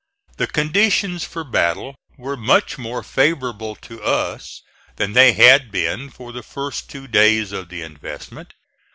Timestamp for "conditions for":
0.47-1.43